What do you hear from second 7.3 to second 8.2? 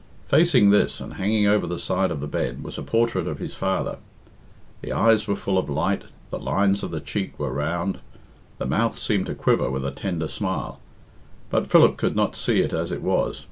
were round;